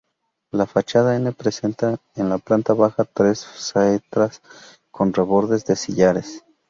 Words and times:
La 0.51 0.65
fachada 0.65 1.15
N 1.15 1.31
presenta 1.31 1.95
en 2.15 2.27
la 2.27 2.39
planta 2.39 2.73
baja 2.73 3.03
tres 3.03 3.37
saeteras 3.37 4.41
con 4.89 5.13
rebordes 5.13 5.63
de 5.65 5.75
sillares. 5.75 6.43